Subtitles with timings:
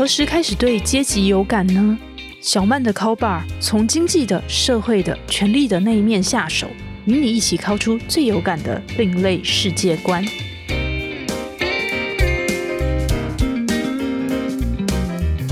[0.00, 1.98] 何时开始对阶级有感呢？
[2.40, 6.68] 小曼的 Call Bar 从经济的、社会的、权力的那一面下手，
[7.04, 10.24] 与你一起敲出最有感的另类世界观。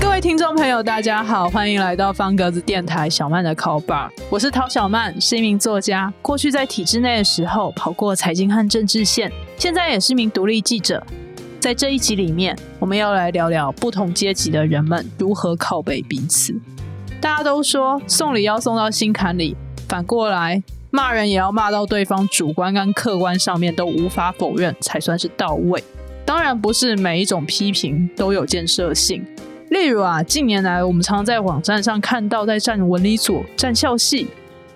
[0.01, 6.11] 各位听众朋友，大家好，欢迎来到方格子电台小曼的 Call Bar，我是陶小曼，是一名作家。
[6.23, 11.05] 过去在体制内的时候，跑过财经和政治线，现在也是名独立记者。
[11.59, 16.55] 在这一集里面，我们要来聊聊不同阶级的人们如何靠背彼此。
[17.19, 19.57] 大家都说送礼要送到心坎里，
[19.89, 25.83] 反过来骂人也要骂到对方主观跟客观上面都无法否认，才算是到位。
[26.25, 29.25] 当然，不是每一种批评都有建设性。
[29.69, 34.27] 例如啊，近年来我们常在网站上看到在站文理组、站校系，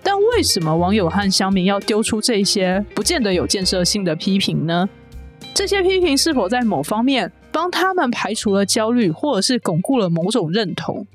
[0.03, 4.89] 但为什么网友和乡民要丢出这些不见得有建设性的批评呢？
[5.55, 11.07] 这些批评是否在某方面帮他们排除了焦虑，或者是巩固了某种认同？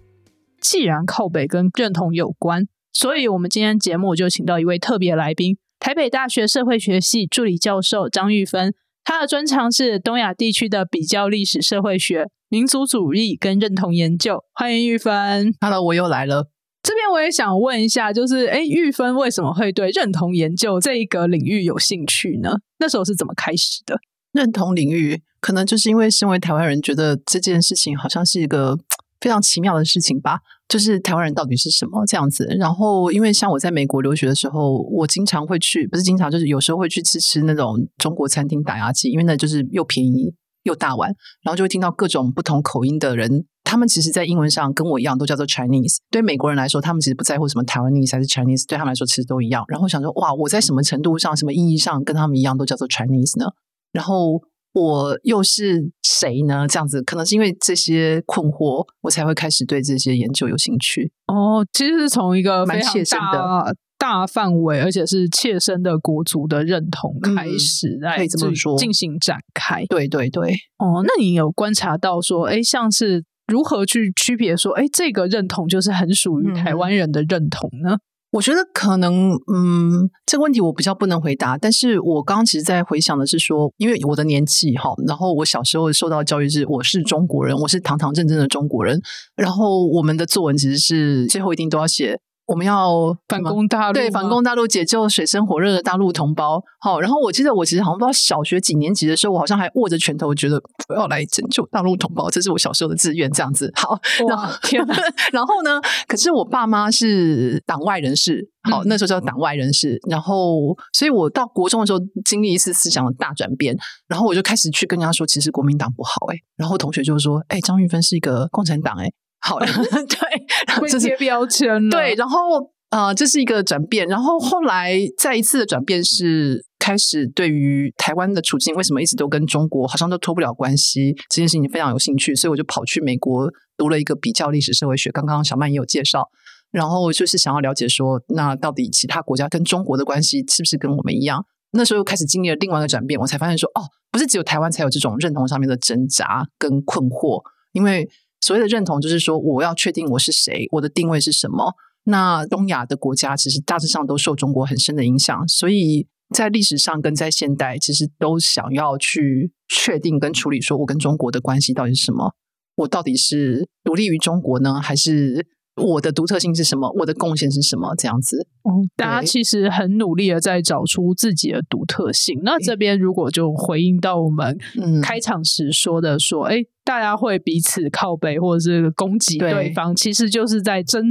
[0.60, 8.74] 既然靠北跟认同有关，所以我们今天节目就请到一位特别来宾——台北大学社会学系助理教授张玉芬。
[9.04, 14.44] 他的专长是东亚地区的比较历史社会学、民族主义跟认同研究。
[14.52, 15.54] 欢迎玉芬。
[15.60, 16.50] Hello，我又来了。
[16.82, 22.56] 这边我也想问一下，就是哎，玉芬为什么会对认同研究这一个领域有兴趣呢？
[22.78, 23.98] 那时候是怎么开始的？
[24.32, 28.78] 认同领域，可能就是因为身为台湾人，觉得这件事情好像是一个
[29.20, 30.40] 非常奇妙的事情吧。
[30.68, 32.44] 就是台湾人到底是什么这样子？
[32.58, 40.34] 然后，因为像我在美国留学的时候，我经常会去，不是经常，就是有时候会去吃吃那种中国餐厅打牙祭，因为那就是又便宜
[40.64, 41.08] 又大碗，
[41.42, 45.96] 然后就会听到各种不同口音的人，他们其实，在英文上跟我一样，都叫做 Chinese。
[46.10, 49.64] 对美国人来说，他们其实不在乎什么台湾语还是 Chinese，对他们来说其实都一样。
[49.68, 53.46] 然后想说，哇，我在什么程度上、什么意义上跟他们一样，都叫做 Chinese 呢？
[53.92, 56.66] 然后我又是谁呢？
[56.68, 61.10] 这样子可能是因为这些困惑，我才会开始对这些研究有兴趣。
[61.26, 69.84] 哦，其实是从一个蛮切身的大范围，而且是切身的国族的认同开始，可以这么说进行展开。
[69.86, 70.52] 对对对。
[70.78, 77.96] 哦，那你有观察到说，哎，像是如何去区别说，哎，这个认同就是很属于台湾人的认同呢？
[78.30, 81.56] 我觉得可能，嗯，这个问题我比较不能回答。
[81.56, 89.00] 但是我刚刚其实在回想的是说，因为我的年纪哈，然后我小时候受到教育是我是中国人，我是堂堂正正的中国人。
[89.34, 92.20] 然后我们的作文其实是最后一定都要写。
[92.48, 96.64] 我们要反攻大陆，对，反攻大陆，解救水深火热的大陆同胞。
[96.80, 103.30] 好，然后我记得我其实好像不知道小学几年级的时候，我好像还握着拳头，觉得我要来拯救大陆同胞，这是我小时候的志愿。
[103.30, 104.82] 这样子，好，然后天，
[105.30, 105.78] 然后呢？
[106.06, 110.00] 可是我爸妈是党外人士，好，那时候叫党外人士。
[110.08, 113.76] 然后，所以我到国中的时候，经历一次思想的大转变，
[114.08, 119.12] 然后我就开始去跟人家说，其实国民党不好，哎，然后同学就说，哎，张玉芬是一个共产党，哎。
[119.40, 136.28] 好，对，这些标签，对，然后呃，这是一个转变，然后后来再一次的转变是开始对于台湾的处境，为什么一直都跟中国好像都脱不了关系，这件事情非常有兴趣，所以我就跑去美国读了一个比较历史社会学，刚刚小曼也有介绍，
[136.70, 141.44] 然后就是想要了解说，那到底其他国家跟中国的关系是不是跟我们一样？
[141.72, 148.08] 那时候开始经历了另外一个转变，我才发现说，哦，不是只有台湾才有这种认同上面的挣扎跟困惑，因为。
[148.40, 151.74] 所谓的认同，就是说我要确定我是谁，我的定位是什么。
[152.04, 162.32] 那东亚的国家其实大致上都受中国很深的影响，所以在历史上跟在现代，其实都想要去确定跟处理，说我跟中国的关系到底是什么？
[162.76, 165.44] 我到底是独立于中国呢，还是
[165.76, 166.90] 我的独特性是什么？
[167.00, 167.94] 我的贡献是什么？
[167.96, 172.40] 这样子，嗯，大家其实很努力的在找出自己的独特性。
[172.42, 174.56] 那这边如果就回应到我们
[175.02, 176.62] 开场时说的，说，哎。
[176.88, 181.04] 大家会彼此靠背或者是攻击对方，其实就是在争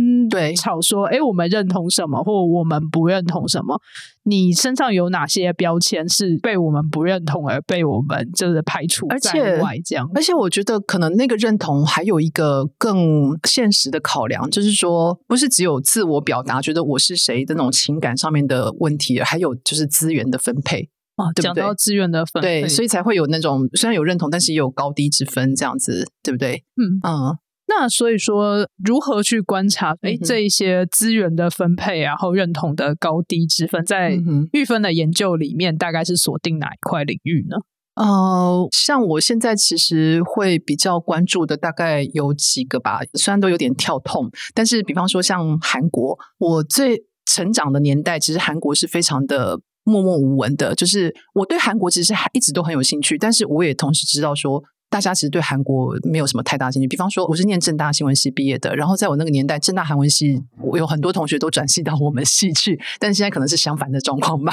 [0.55, 3.79] 吵说：“哎，我们认同什么，或我们不认同什么？
[4.23, 9.77] 你身上有哪些标签是被我们不认同而被我们就是排除在外？
[9.85, 26.63] 这样，而且我觉得可能那个认同还有一个更现实的考量，就是说，不是只有自我表达，觉得我是谁的那种情感上面的问题，还有就是资源的分配。”哦，讲到资源的分对，所以才会有那种虽然有认同，但是也有高低之分，这样子，对不对？
[26.77, 27.37] 嗯嗯。
[27.69, 29.93] 那所以说，如何去观察？
[30.01, 34.17] 哎，这一些资源的分配，然后认同的高低之分，在
[34.53, 37.57] 玉芬的研究里面，大概是锁定哪一块领域呢？
[37.95, 43.01] 呃，像我现在其实会比较关注的，大概有几个吧。
[43.15, 49.59] 虽然都有点跳痛，但是比方说像韩国，我最成长的年代，其实韩国是非常的。
[49.87, 56.87] 默默无闻的，就是我对韩国其实还一直都很有兴趣，但是我也同时知道说，大家其实对韩国没有什么太大兴趣。
[56.87, 64.51] 比方说，我是念正大新闻系毕业的，然后在我那个年代，正大韩文系我有很多同学都转系到我们系去，但现在可能是相反的状况吧。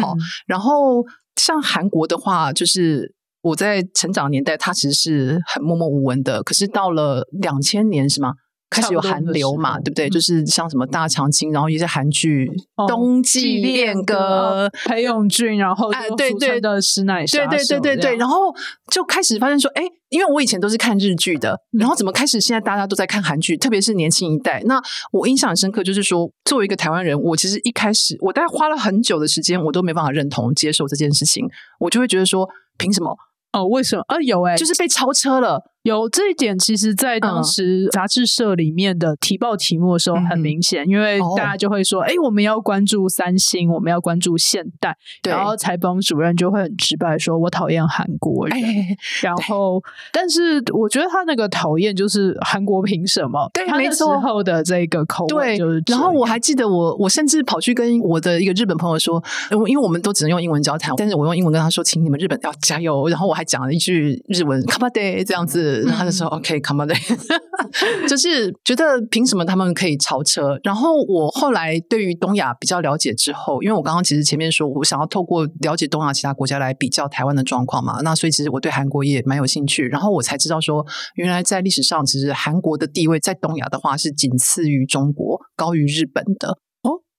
[0.00, 0.14] 好，
[0.46, 1.04] 然后
[1.36, 6.42] 像韩国的话，就是我在成长年代，它其实是很默默无闻的。
[6.42, 8.32] 可是到了两千年，是吗？
[8.74, 10.10] 开始有韩流嘛，对不对？
[10.10, 12.50] 就是像什么大长今，然后一些韩剧
[12.88, 18.52] 《冬季恋歌》，裴勇俊，然后对对的师奶，对对对对对，然后
[18.90, 24.60] 就开始发现说，哎，因为我以前都是看日剧的，然后怎么开始现在大家都在看韩剧，特别是年轻一代。
[24.66, 24.80] 那
[25.12, 31.46] 我印象很深刻，就是说，作为一个台湾人，我其实一开始我大概花了很久的时间，我都没办法认同接受这件事情，
[31.78, 33.16] 我就会觉得说，凭什么？
[33.52, 34.02] 哦，为什么？
[34.08, 35.62] 啊，有哎，就是被超车了。
[35.84, 44.96] 有这一点，其实，在当时杂志社里面的提报题目的时候很明显，因为大家就会说：“哎，我们要关注三星，我们要关注现代。”
[45.28, 48.58] 然后采访主任就会很直白说：“我讨厌韩国人。”
[49.22, 53.50] 然后，但是我觉得他那个讨厌就是韩国凭什么？
[53.52, 54.18] 对，没错。
[54.18, 55.82] 后的这个口味就是。
[55.88, 65.73] 然后我还记得，我我甚至跑去跟我的一个日本朋友说，因为我们都只能用英文交谈，但是我用英文跟他说：“请你们日本要加油。”然后我还讲了一句日文 m a d 这样子。
[65.82, 66.88] 他就说：“OK，come on，
[68.08, 70.58] 就是觉得凭什么他们可以超车？
[70.62, 79.88] 然后我后来对于东亚比较了解之后，因为我刚刚其实前面说我想要透过了解东亚其他国家来比较台湾的状况嘛，那所以其实我对韩国也蛮有兴趣。
[79.88, 86.58] 然后我才知道说，原来在历史上，其实韩国的地位在东亚的话是仅次于中国，高于日本的。”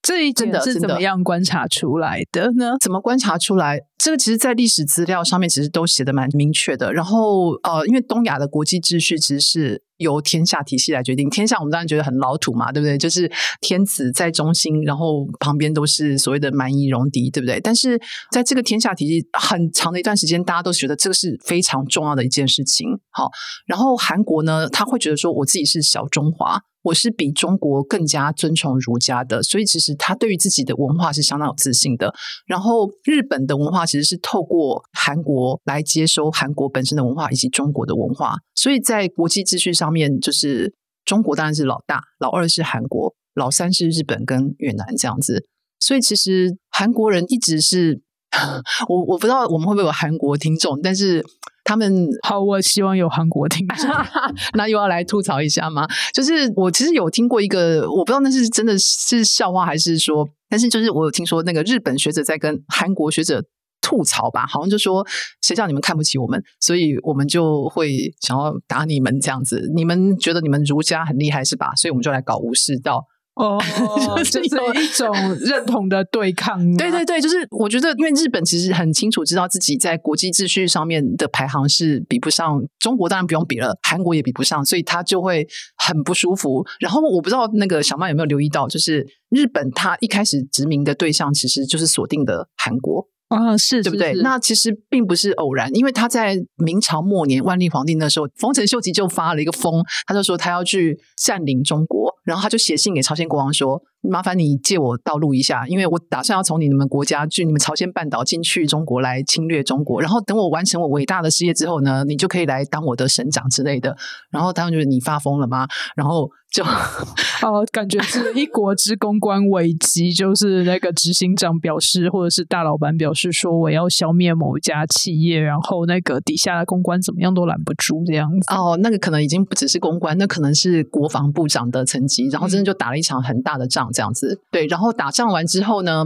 [0.07, 2.73] 这一点是怎么样观察出来的呢？
[2.79, 3.79] 怎么观察出来？
[3.97, 6.93] 这个其实，在历史资料上面其实都写的蛮明确的。
[6.93, 11.29] 然后，呃，因为东亚的国际秩序其实是由天下体系来决定。
[11.29, 12.97] 天下我们当然觉得很老土嘛，对不对？
[12.97, 13.31] 就是
[13.61, 17.59] 天子在中心，然后旁边都是所谓的蛮夷戎狄，对不对？
[17.61, 17.99] 但是
[18.31, 22.89] 在这个天下体系很长的一段时间，大家都觉得这个是非常重要的一件事情。
[23.11, 23.31] 好，
[23.65, 26.61] 然后韩国呢，他会觉得说，我自己是小中华。
[26.85, 32.13] 我是比中国更加尊崇儒家的，所以其实他对于自己的文化是相当有自信的。
[32.45, 45.45] 然后日本的文化其是透过韩国来接收韩国本身的文化以及中国的文化，所以在国际秩序上面，就是中国当然是老大，老二是韩国，老三是日本跟越南这样子。
[45.79, 48.01] 所以其实韩国人一直是，
[48.89, 51.23] 我我不知道我们会不会有韩国听众，但是。
[51.67, 53.89] 他们好，我希望有韩国听众，
[54.53, 55.87] 那又要来吐槽一下吗？
[56.13, 63.43] 就是我其实有听过一个，我不知道那是真的是笑话还是说，但是就是我有听说那个日本学者在跟韩国学者
[63.85, 65.05] 吐槽吧，好像就说
[65.43, 69.71] 谁叫你们看不起我们，所以我们就会想要打你们这样子。
[69.75, 71.75] 你们觉得你们儒家很厉害是吧？
[71.75, 73.05] 所以我们就来搞武士道。
[73.35, 73.59] 哦，
[74.23, 76.57] 就是一种认同的对抗。
[76.77, 85.45] 对对对，就是我觉得，因为日本其实很清楚知道自己在国际秩序上面的排行是比不上中国，当然不用比了，韩国也比不上，所以他就会
[85.75, 86.65] 很不舒服。
[86.79, 93.05] 然后我不知道那个小曼有没有留意到，就是日本他一开始殖民的对象其实就是锁定的韩国。
[93.27, 94.13] 啊，是对不对？
[94.21, 113.95] 那其实并不是偶然，因为他在明朝末年万历皇帝那时候，丰臣秀吉就发了一个疯，他就说他要去占领中国，然后他就写信给朝鲜国王说：“麻烦你借我道路一下，因为我打算要从你们国家去你们朝鲜半岛进去中国来侵略中国，然后等我完成我伟大的事业之后呢，你就可以来当我的省长之类的。”
[114.29, 115.67] 然后他们觉得你发疯了吗？
[115.95, 116.29] 然后。
[116.51, 116.63] 就
[117.43, 128.55] 哦，感觉是一国之公关危机，就是那个执行长表示，或者是大老板表示说，我要消灭某一家企业，然后那个底下的公关怎么样都拦不住这样子。
[128.55, 134.41] 哦，那个可能已经不只是公关，那可能是国防部长的层级，然后真的就打了一场很大的仗这样子。
[134.51, 136.05] 对，然后打仗完之后呢，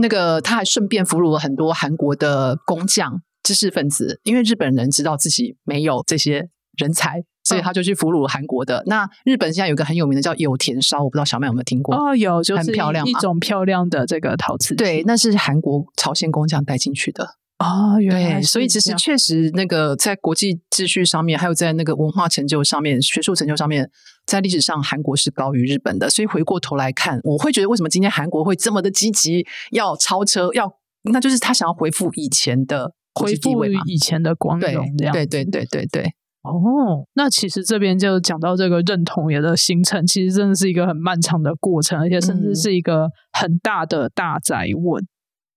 [0.00, 7.24] 那个他还顺便俘虏了很多韩国的工匠、知识分子，因为日本人知道自己没有这些人才。
[7.44, 8.82] 所以他就去俘虏韩国的。
[8.84, 11.96] 那日本现在有个很有名的叫有田烧，我不知道小麦有没有听过？
[11.96, 14.74] 哦，有，就是很漂亮，一种漂亮的这个陶瓷。
[14.74, 17.26] 对，那是韩国朝鲜工匠带进去的。
[17.58, 18.40] 哦，原来。
[18.40, 23.90] 所以其实确实，那个在国际秩序上面，还有在那个文化成就上面、学术成就上面，
[24.26, 26.08] 在历史上韩国是高于日本的。
[26.08, 30.72] 所以回过头来看，我会觉得为什么今天韩国会这么的积极，要超车，要
[31.12, 35.12] 那就是他想要恢复以前的恢复以前的光荣，这样。
[35.12, 36.12] 对对对对对。
[36.42, 45.04] 哦，那其实这边就讲到这个认同也的形成，其实真的是一个很漫长的过程，而且甚至是一个很大的大灾问。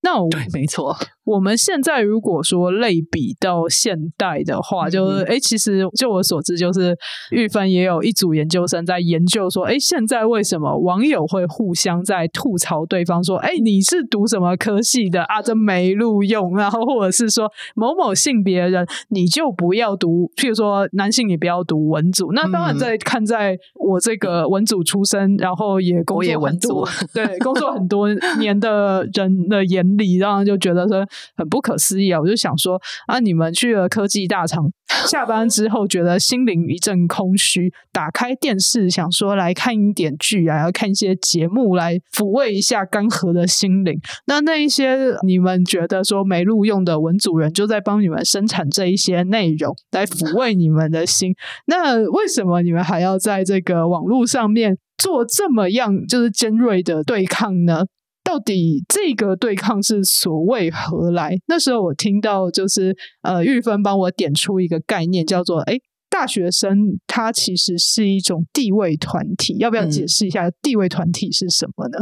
[0.03, 0.95] 那我对，没错。
[1.23, 6.97] 我们现在如果说类比到现代的话，就是哎，其实就我所知，就是
[7.29, 15.41] 玉芬也有一组研究生在研究说，哎，现在为什么网友会互相在吐槽对方说，哎，你是读什么科系的啊？
[15.41, 22.31] 这没录用，然后或者是说某某性别人你就不要读，譬如说男性你不要读文组。
[22.33, 31.05] 那当然在看在我这个文组出身，然后也工作很多，对工作很多 年的人的眼里，然后就觉得说。
[31.35, 32.19] 很不可思议啊！
[32.19, 34.63] 我就想说啊，你们去了科技大厂，
[35.07, 43.99] 下班之后觉得心灵一阵空虚，打开电视想说来看一点剧啊，要看一些节目来抚慰一下干涸的心灵。
[44.27, 51.33] 那那一些你们觉得说没录用的文组人就在帮你们生产这一些内容来抚慰你们的心。
[51.65, 57.85] 那为什么你们还要在这个网络上面做这么样就是尖锐的对抗呢？
[58.31, 61.35] 到底这个对抗是所谓何来？
[61.47, 65.77] 那时候我听到就是呃，玉芬帮我点出一个概念，叫做哎，
[66.09, 69.57] 大学生他其实是一种地位团体。
[69.57, 71.97] 要不要解释一下地位团体是什么呢？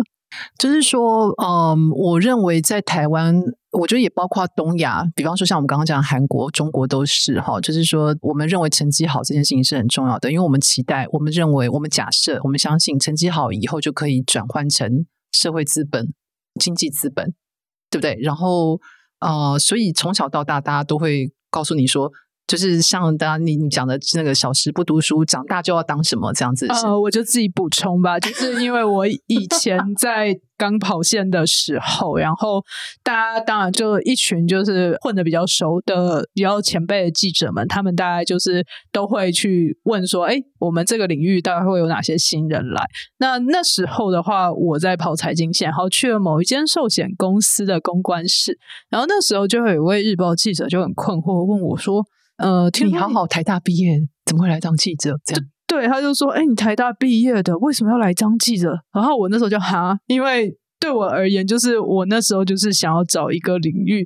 [0.59, 7.59] 就是说，嗯，我认为在台湾，我觉得也包括东亚，比方说像我们刚刚讲韩国、中国都是哈。
[7.59, 16.13] 就是说，我们认为成绩好这件事情是很重要的，因为我们期待，我们认为，我们假设，我们相信成绩好以后就可以转换成社会资本。
[16.60, 17.34] 经济资本，
[17.89, 18.16] 对不对？
[18.22, 18.80] 然后，
[19.20, 22.12] 呃，所以从小到大，大家都会告诉你说。
[22.50, 26.65] 就是像大家你你讲的那个小时不读书，长大就要当什么这样子？
[26.65, 32.65] 呃，我就自己补充吧，就是因为我以前 在刚跑线的时候，然后
[33.03, 42.84] 大家当然就一群就是混的比较熟的、比较前辈的记者们，他们大概就是都会去问说：“哎，我们这个领域大概会有哪些新人来？”
[43.20, 48.58] 那那时候的话，我在跑财经线，然后去了某一间寿险公司的公关室，
[48.89, 52.03] 然后那时候就会有一位日报记者就很困惑问我说。
[52.39, 55.19] 呃，听你好好台大毕业，怎么会来当记者？
[55.25, 64.05] 这样对，他就说：“哎，你台大毕业的，为什么要来当记者？” 然后我那时候就哈，因为对我而言，就是我那时候就是想要找一个领域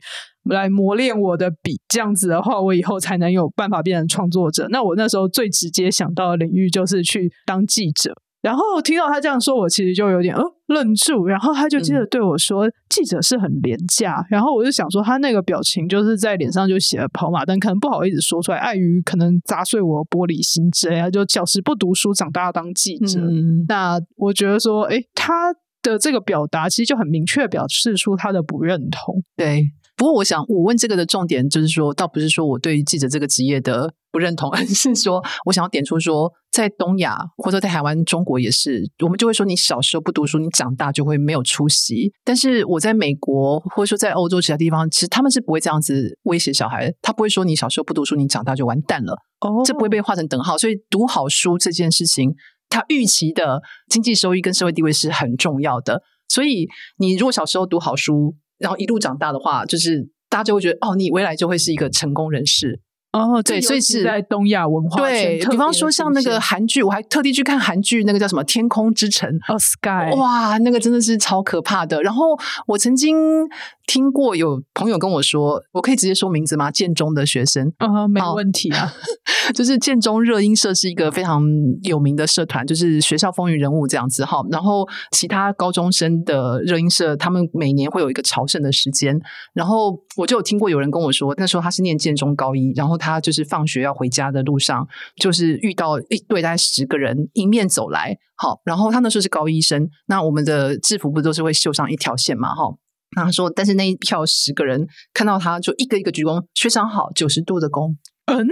[0.49, 4.67] 来磨练我的笔，这样子的话，我以后才能有办法变成创作者。
[4.71, 8.11] 那我那时候最直接想到的领域就是去当记者。
[8.41, 11.25] 然后听到他这样说，我其实就有点呃愣住。
[11.25, 21.09] 然后他就接着对我说：“记者是很廉价。”然后我就想说，他那个表情就是在脸上就写了跑马灯，可能不好意思说出来，碍于可能砸碎我玻璃心之类。
[21.11, 23.19] 就小时不读书，长大当记者。
[23.67, 29.23] 那我觉得说，哎，他的这个表达其实就很明确表示出他的不认同。
[29.35, 29.63] 对。
[29.95, 42.13] 不过，我想我问这个的重点就是说，倒不是说我对记者这个职业的不认同， 而是说我想要点出说，在东亚或者在台湾、中国也是，我们就会说你小时候不读书，你长大就会没有出息。
[42.23, 49.13] 但是我在美国或者说在欧洲其他地方，其实他们是不会这样子威胁小孩，他不会说你小时候不读书，你长大就完蛋了。
[49.41, 50.55] 哦，这不会被画成等号。
[50.57, 52.35] 所以读好书这件事情，
[52.69, 56.03] 他预期的经济收益跟社会地位是很重要的。
[56.29, 56.67] 所以
[56.97, 62.79] 你如果小时候读好书，然后一路长大的话，就是大家就会觉得哦，你未来就会是一个成功人士
[63.13, 63.41] 哦。
[63.41, 72.01] 对，所以是在东亚文化对比方说像那个韩剧，我还特地去看韩剧，那个叫什么《天空之城》哦，Sky，哇，那个真的是超可怕的。
[72.03, 73.49] 然后我曾经。
[73.85, 76.71] 听过有朋友跟我说，我可以直接说名字吗？
[76.71, 78.93] 建中的学生啊，没问题啊。
[79.53, 81.43] 就是建中热音社是一个非常
[81.83, 84.41] 有名的社团，就是学校风云人物这样子哈。
[84.49, 89.19] 然后其他高中生的热音社，他们每年会有一个朝圣的时间。
[89.53, 94.87] 然后我就有听过有人跟我说，那时候他是念建中高一，然后他就是放学要回家的路上，
[95.17, 102.73] 就是遇到一对大概十个人迎面走来，好，然后他那时候是高一生，那我们的制服不都是会绣上一条线嘛，哈。
[103.15, 108.47] 然后说，但是那一票十个人看到他就一个一个鞠躬，非常好，九十度的躬，嗯，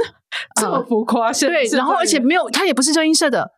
[0.60, 3.51] 这么浮夸，对，然后而且没有，他也不是热音社的。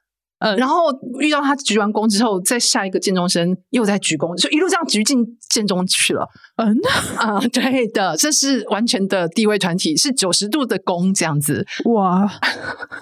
[0.44, 0.76] 呃，然后
[1.22, 6.28] 遇到他鞠完躬之后，再下一个建中生又在鞠躬，就一路这样鞠进建中去了。
[6.58, 6.76] 嗯
[7.18, 11.66] 啊， 对的，这是完全的地位团体，是九十度的躬这样子。
[11.86, 12.30] 哇，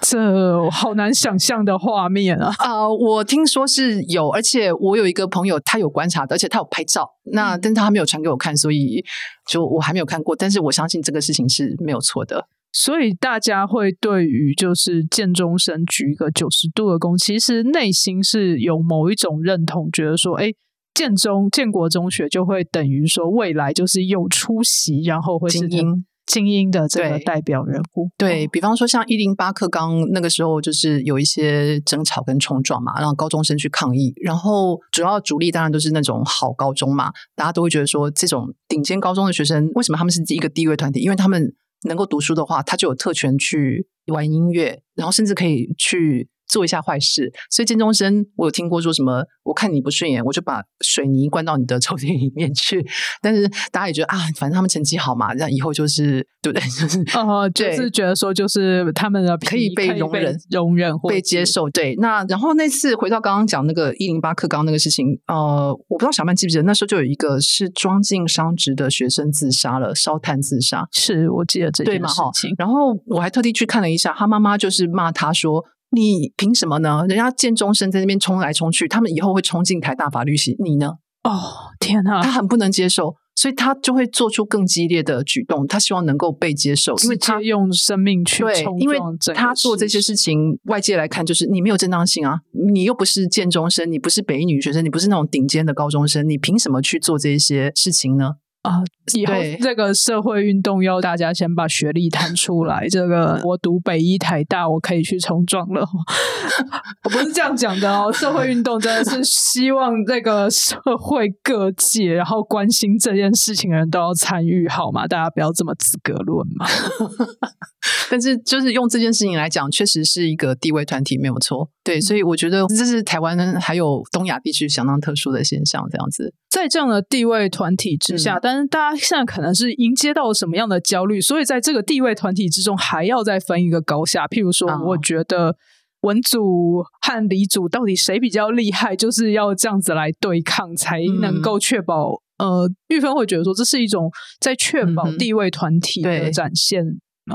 [0.00, 2.54] 这好难想象的画面啊！
[2.58, 7.10] 啊，我听说是有，而且我有一个朋友，他有观察的，而且他有拍照。
[7.32, 9.04] 那但他没有传给我看，所以
[9.48, 10.36] 就我还没有看过。
[10.36, 12.46] 但是我相信这个事情是没有错的。
[12.72, 20.50] 所以大家会对于就是建中生举一个九十度的躬，其实内心是有某一种认同，觉得说，哎，
[20.94, 28.08] 建中建国中学就会等于说未来就是有出息，然后会是精英，精英的这个代表人物。
[28.16, 34.14] 对比方说，像一零八课纲那个时候，就是有一些争吵跟冲撞嘛，让高中生去抗议。
[34.22, 41.00] 然后主要主力当然都是那种好高中嘛，大家都会觉得说，这种顶尖高中的学生，为什么他们是一个地位团体？
[41.00, 41.52] 因为他们
[41.82, 46.28] 能够读书的话，他就有特权去玩音乐，然后甚至可以去。
[46.52, 52.86] 做一下坏事，所以建中生我有听过说什么，我看你不顺眼，我就把水泥灌到你的抽屉里面去。
[53.22, 56.68] 但是大家也觉得啊，反正他们成绩好嘛，那以后就是对不对？
[56.68, 61.70] 就是哦，就是觉得说，就是他们的可以被容忍、容忍或被接受。
[61.70, 70.86] 对，那然后那次回到刚刚讲那个一零八课纲那个事情，呃，我不知道小曼记不记得，那时候就有一个是装进商职的学生自杀了，烧炭自杀。
[70.92, 72.54] 是我记得这件事情。
[72.58, 75.64] 然后我还特地去看了一下，他妈妈就是骂他说。
[75.94, 77.04] 你凭什么呢？
[77.08, 80.94] 人家建中生在那边冲来冲去，他们以后会冲进台大法律系，你呢？
[81.24, 82.20] 哦，天哪！
[82.22, 85.66] 他很不能接受，所以他就会做出更激烈的举动。
[85.66, 88.98] 他希望能够被接受，因为他用生命去对，因为
[89.34, 92.40] 他做这些事情，外界来看就是你没有正当性啊！
[92.72, 98.32] 你又不是建中生，你不是北女学生，你不是那种顶尖的高中生，你凭什么去做这些事情呢？
[98.62, 98.82] 啊！
[99.14, 102.86] 以后这个社会运动要大家先把学历摊出来。
[102.90, 105.82] 这个我读北医台大，我可以去冲撞了。
[107.04, 108.12] 我不是这样讲的哦。
[108.12, 115.08] 社会运动真的是希望这个社会各界，然后关心这件事情的人都要参与，好吗？
[115.08, 116.66] 大家不要这么资格论嘛。
[118.10, 121.68] 但是就是用这件事情来讲，确实是一个地位团体，没有错。
[121.82, 125.82] 对，所以我觉得这是台湾还有东亚地区相当特殊的现象。
[125.90, 131.20] 这样子，在这样的地位团体之下，但是大家现在可能是迎接到了什么样的焦虑？
[131.20, 134.26] 所以在这个地位团体之中，还要再分一个高下。
[134.26, 135.56] 譬如说，我觉得
[136.00, 142.22] 文组和理组到底谁比较厉害，就是要这样子来对抗，才能够确保。
[142.38, 146.84] 呃，玉芬会觉得说，这是一种在确保地位团体的展现。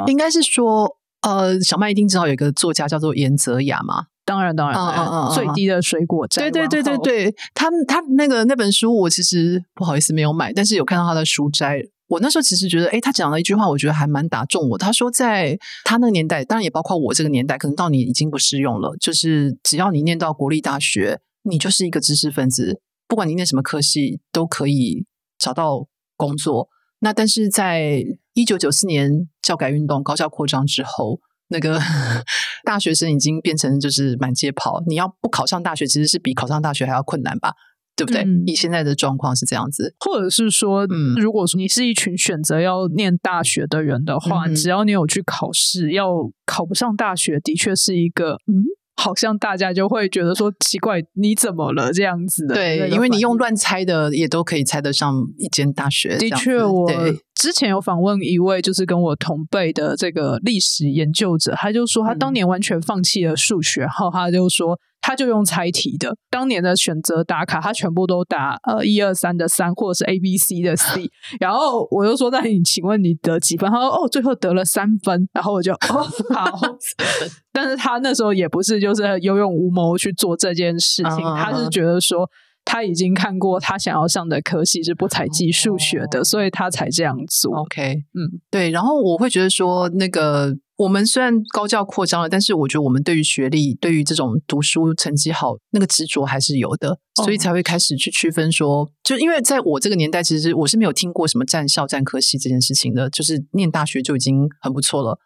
[0.08, 4.08] 应该是说，呃，小麦一定知道有一个作家叫做严泽雅嘛？
[4.28, 11.82] 当然，当然，嗯嗯嗯，最低的水果对对对对对，他他那个那本书，我其实不好意思没有买，但是有看到他的书摘。
[12.10, 14.78] 我那时候其实觉得，哎，他讲了一句话，我觉得还蛮打中我。
[14.78, 18.96] 他说，在他那个年代，当然也包括我这个年代，可能到你已经不适用了。
[19.00, 25.06] 就是只要你念到国立大学，你就是一个知识分子，不管你念什么科系，都可以
[25.40, 26.70] 找到工作。
[27.00, 31.80] 那但是在一九九四年教改运动高校扩张之后，那个
[32.64, 34.84] 大学生已经变成就是满街跑。
[34.88, 37.54] 你要不考上大学，其实是比考上大学还要困难吧？
[37.96, 38.24] 对不对？
[38.46, 48.77] 以现在的状况是这样子，或者是说，嗯，如果说你是一群选择要念大学的人的话，只要你有去考试，要考不上大学，的确是一个嗯。
[48.98, 52.56] 好像大家就会觉得说奇怪，你怎么了这样子的？
[52.56, 56.18] 对，因为你用乱猜的也都可以猜得上一间大学。
[56.18, 56.92] 的确，我
[57.36, 64.78] 之前有访问一位就是跟我同辈的这个历史研究者，他就说他当年完全放弃了数学，然后他就说。
[65.08, 71.10] 他就用猜题的，当年的选择打卡，他全部都打呃一二三的三，或者是 A B C 的 C。
[71.40, 76.60] 然后我就说：“那你请问你得几分？”他说：“哦，最后得了三分。”然后我就哦好。
[77.54, 82.30] 但是他那时候也不是就是有勇无谋去做这件事情，他是觉得说
[82.68, 87.56] 他已经看过他想要上的科系是不采集数学的，所以他才这样做。
[87.62, 88.70] OK，嗯，对。
[88.72, 90.58] 然后我会觉得说那个。
[90.78, 105.18] 我们虽然高教扩张了，但是我觉得我们对于学历、对于这种读书成绩好那个执着还是有的，所以才会开始去区分说，就因为在我这个年代，其实我是没有听过什么战校、战科系这件事情的，就是念大学就已经很不错了。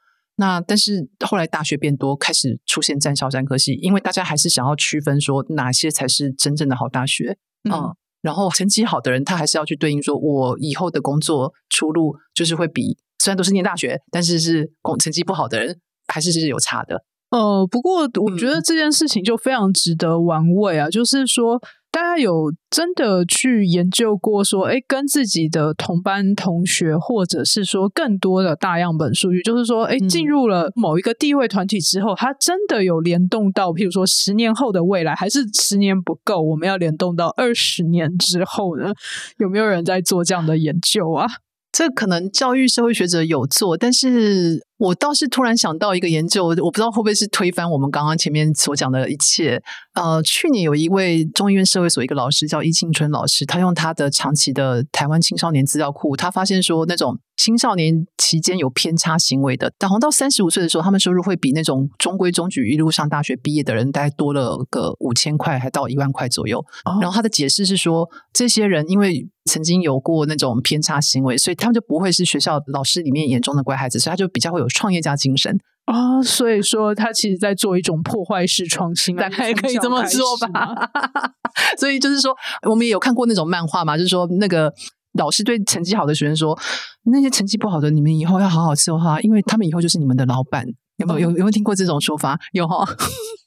[0.41, 7.38] 那但是后来大学变多，开始出现战校、战科系，因为大家还是想要区分说哪些才是真正的好大学
[7.69, 12.97] 嗯，然后成绩好的人，他还是要去对应说，我以后的工作出路就是会比。
[13.23, 17.04] 虽然都是念大学，但是是工成绩不好的人，还是是有差的。
[17.30, 20.89] 呃，不过我觉得这件事情就非常值得玩味啊！
[20.89, 38.93] 就是说，大家有真的去研究过，说，哎，跟自己的同班同学，或者是说更多的大样本数据，就是说，哎，进入了某一个地位团体之后，它真的有联动到，譬如说十年后的未来，还是十年不够，我们要联动到二十年之后呢？
[39.39, 41.27] 有没有人在做这样的研究啊？
[41.73, 49.61] 这可能教育社会学者有做，但是我倒是突然想到一个研究，我不知道会不会是推翻我们刚刚前面所讲的一切。
[49.93, 66.60] 呃，去年有一位中医院社会所一个老师叫易庆春老师，他用他的长期的台湾青少年资料库，他发现说那种青少年期间有偏差行为的，然后到三十五岁的时候，他们收入会比那种中规中矩一路上大学毕业的人，大概多了个五千块，还到一万块左右。
[66.86, 75.60] 哦然后他的解释是说，这些人因为曾经有过那种偏差行为，所以他们就不会是学校老师里面眼中的乖孩子，所以他就比较会有创业家精神。
[75.86, 80.47] 啊，所以说他其实在做一种破坏式创新， 大概可以这么 说吧。
[80.75, 80.91] 吧。
[81.75, 82.38] 所以就是说，
[82.69, 84.71] 我们也有看过那种漫画嘛，就是说那个
[85.13, 86.58] 老师对成绩好的学生说，
[87.04, 90.65] 那些成绩不好的，你们以后要好好伺候他，因为他们以后就是你们的老板。
[90.97, 92.39] 有没有有有没有听过这种说法？
[92.52, 92.86] 有哈，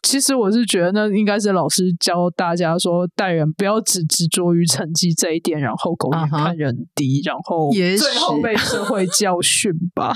[0.04, 10.14] 其实我是觉得，那应该是老师教大家说，待人不要只执着于成绩这一点，然后狗眼看人低，然后也最后许被社会教训吧。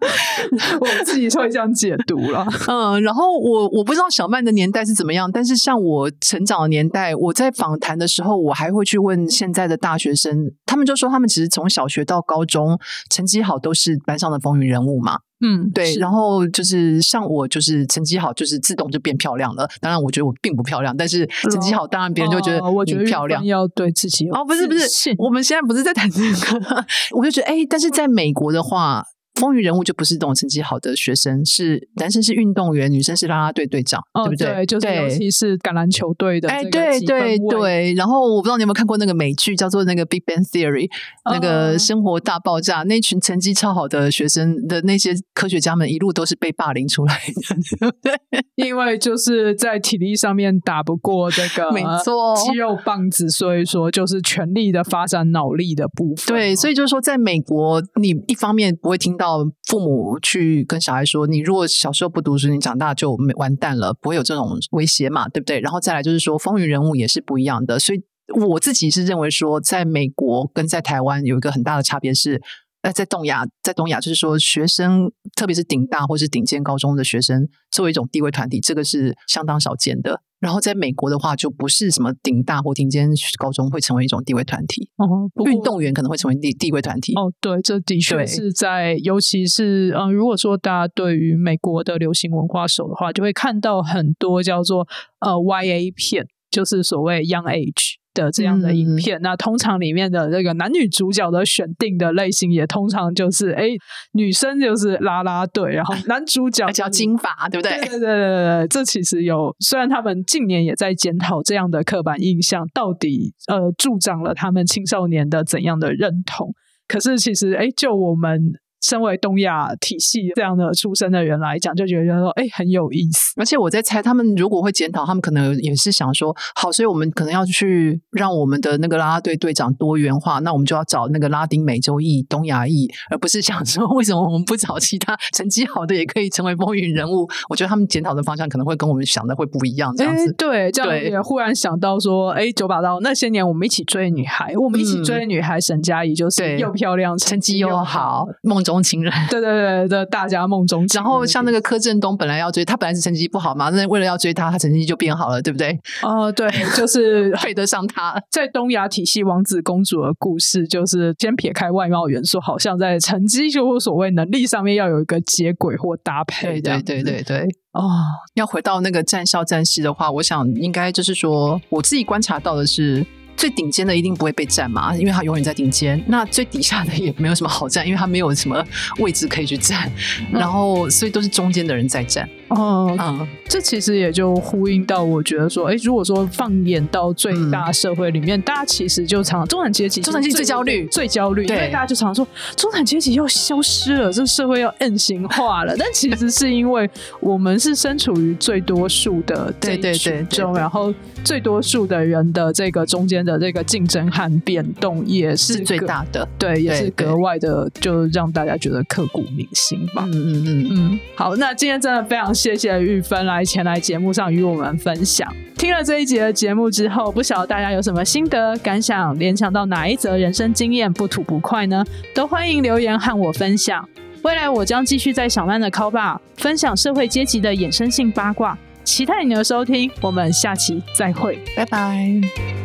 [0.80, 2.46] 我自己会这样解读了。
[2.66, 12.78] 嗯，然后我我不知道小曼的年代是怎么样，但是像我成长的年代，我在访谈的时候，我还会去问现在的大学生，他们就说他们其实从小学到高中
[13.10, 15.18] 成绩好都是班上的风云人物嘛。
[15.40, 19.68] 嗯，对，然后就是像我，就是成绩好，就是自动就变漂亮了。
[19.80, 23.44] 当然，我觉得我并不漂亮，但是成绩好，当然别人就会觉得哦我觉得你漂亮哦。
[23.44, 26.84] 要对自己哦，不是不是我们现在不是在谈这个，
[27.16, 34.66] 我就觉得哎，但是在美国的话，风云人物就不是这种成绩好的学生，是男生是运动员，女生是啦啦队队长，哦，对不对？
[34.66, 40.88] 就是尤其是橄榄球队的哎，这个对对，对，然后我不知道你有没有看过那个美剧，叫做那个《Big Bang Theory》，
[41.30, 48.14] 那个嗯生活大爆炸，那群成绩超好的学生的那些科学家们，一路都是被霸凌出来的， 对不对？
[48.56, 56.36] 因为就是在体力上面打不过这个没错肌肉棒子，所以说就是全力的发展脑力的部分。
[56.36, 65.60] 对，所以就是说，在美国，你一方面不会听到父母去跟小孩说，你如果小时候不读书，你长大就没完蛋了，不会有这种威胁嘛，对不对？
[65.60, 68.02] 然后再来就是说，风云人物也是不一样的，所以
[68.48, 72.40] 我自己是认为说，在美国跟在台湾有一个很大的差别是。
[72.82, 80.22] 呃，在东亚，在东亚就是说，学生特别是顶大或是顶尖高中的学生，作为一种地位团体，这个是相当少见的。
[80.40, 87.12] 然后在美国的话，就不是什么顶大或顶尖高中会成为一种地位团体，哦，运动员可能会成为地地位团体。
[87.12, 94.88] 哦，对，这的确是在，尤其是嗯、呃如果说大家对于美国的流行文化熟的话，就会看到很多叫做
[95.18, 99.20] 呃 YA 片，就是所谓 Young Age 的这样的影嗯片。
[99.22, 103.68] 那通常里面的这个男女主角的选定的类型，也通常就是哎，
[104.12, 107.78] 女生就是啦啦队，然后男主角而且要就是金发，对不对？
[107.80, 116.52] 对对对对对，这其实有，虽然他们近年也在检讨这样的刻板印象到底呃助长了他们青少年的怎样的认同，
[116.88, 123.32] 可是其实哎，就我们身为东亚体系这样的出身的人来讲，就觉得说哎很有意思。
[123.36, 137.28] 而且我在猜，他们如果会检讨，他们可能也是想说，好，所以我们可能要去让我们的那个啦啦队队长多元化，那我们就要找那个拉丁美洲裔、东亚裔，而不是想说为什么我们不找其他成绩好的也可以成为风云人物。
[137.48, 140.32] 我觉得他们检讨的方向可能会跟我们想的会不一样，这样哎子。
[140.36, 149.10] 对，这样也忽然想到说，哎，九把刀那些年我们一起追女孩，我们一起嗯追的女孩沈佳宜就是对又漂亮，成绩又好，梦中情人。
[149.30, 155.76] 对对对对，大家梦中情人然后像那个柯震东，本来要追他，本来是成绩不好嘛，那为了要追他，他成绩就变好了，对不对？
[156.02, 158.22] 哦，对，就是 配得上他。
[158.30, 166.60] 在东亚体系王子公主的故事，就是先撇开外貌元素，好像在成绩就所谓能力上面要有一个接轨或搭配。
[166.60, 167.48] 对对对对对。
[167.72, 167.88] 哦，
[168.34, 173.06] 要回到那个战校战士的话，我想应该就是说，我自己观察到的是，
[173.36, 176.02] 最顶尖的一定不会被占嘛，因为他永远在顶尖。
[176.06, 178.64] 那最底下的也没有什么好占，因为他没有什么
[178.98, 179.90] 位置可以去占，
[180.32, 182.28] 然后所以都是中间的人在占。
[182.48, 190.86] 哦，嗯，这其实也就呼应到，我觉得说，哎，如果说放眼到最大社会里面，大家其实就常中产阶级，中产阶级最焦虑。
[190.88, 195.76] 最焦虑，因对为大家就常说中产阶级要消失了，这社会要 N 型化了。
[195.78, 196.90] 但其实是因为
[197.20, 200.60] 我们是身处于最多数的这一对对对中，对。
[200.60, 206.28] 然后最多数的人的这个中间的这个竞争和变动也是是最大的。
[206.38, 210.04] 对，也是格外的，就让大家觉得刻骨铭心吧。
[210.06, 215.32] 嗯嗯嗯，嗯，好，那今天真的非常谢谢玉芬来前来节目上与我们分享。
[215.56, 221.84] 听了这一节的节目之后，不晓得大家有什么心得感想，联想到哪一则人生经验不吐不快呢？
[222.14, 223.86] 都欢迎留言和我分享。
[224.22, 229.90] 未来我将继续在小曼的 c 吧分享社会阶级的衍生性八卦，期待你的收听。
[230.00, 231.38] 我们下期再会。
[231.56, 232.59] 拜拜。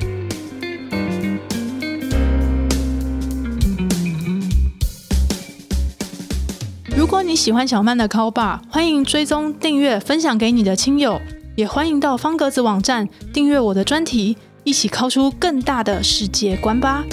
[7.05, 11.21] 如果你喜欢小曼的 call 吧，欢迎追踪、订阅、分享给你的亲友，
[11.55, 17.05] 也欢迎到方格子网站订阅我的专题，一起 call 出更大的世界观吧。